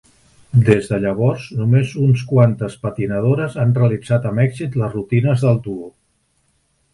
Des 0.67 0.87
de 0.93 0.97
llavors, 1.01 1.43
només 1.59 1.91
uns 2.03 2.23
quantes 2.31 2.77
patinadores 2.85 3.59
han 3.65 3.75
realitzat 3.81 4.27
amb 4.31 4.43
èxit 4.47 4.79
les 4.85 4.97
rutines 4.97 5.45
del 5.45 5.63
duo. 5.69 5.93